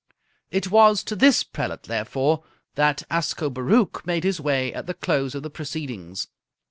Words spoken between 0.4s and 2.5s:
It was to this prelate, therefore,